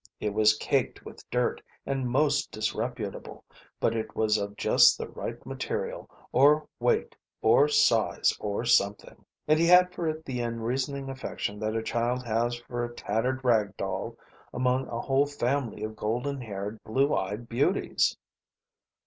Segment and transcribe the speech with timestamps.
[0.19, 3.45] It was caked with dirt, and most disreputable,
[3.79, 9.59] but it was of just the right material, or weight, or size, or something, and
[9.59, 13.77] he had for it the unreasoning affection that a child has for a tattered rag
[13.77, 14.17] doll
[14.51, 18.17] among a whole family of golden haired, blue eyed beauties.